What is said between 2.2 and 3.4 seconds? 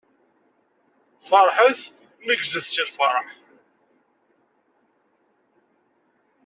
neggzet si lfeṛḥ!